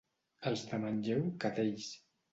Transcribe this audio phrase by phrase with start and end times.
[0.51, 1.93] Els de Manlleu, cadells.